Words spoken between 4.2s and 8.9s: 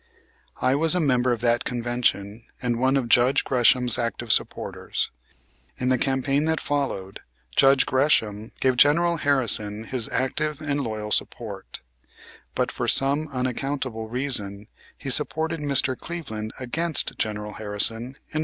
supporters. In the campaign that followed Judge Gresham gave